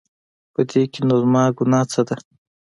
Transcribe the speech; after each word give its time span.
په 0.53 0.61
دې 0.69 0.83
کې 0.91 1.01
نو 1.07 1.15
زما 1.23 1.43
ګناه 1.57 1.85
څه 1.91 2.01
ده؟ 2.07 2.15